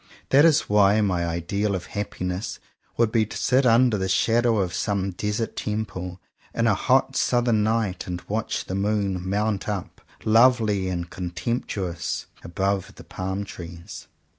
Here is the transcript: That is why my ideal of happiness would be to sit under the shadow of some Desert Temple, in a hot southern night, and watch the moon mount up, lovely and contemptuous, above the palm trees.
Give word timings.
That 0.29 0.45
is 0.45 0.61
why 0.61 0.99
my 1.01 1.27
ideal 1.27 1.75
of 1.75 1.85
happiness 1.93 2.57
would 2.97 3.11
be 3.11 3.23
to 3.27 3.37
sit 3.37 3.67
under 3.67 3.99
the 3.99 4.09
shadow 4.09 4.57
of 4.57 4.73
some 4.73 5.11
Desert 5.11 5.55
Temple, 5.55 6.19
in 6.55 6.65
a 6.65 6.73
hot 6.73 7.15
southern 7.15 7.61
night, 7.63 8.07
and 8.07 8.19
watch 8.27 8.65
the 8.65 8.73
moon 8.73 9.29
mount 9.29 9.69
up, 9.69 10.01
lovely 10.25 10.89
and 10.89 11.07
contemptuous, 11.11 12.25
above 12.43 12.95
the 12.95 13.03
palm 13.03 13.43
trees. 13.45 14.07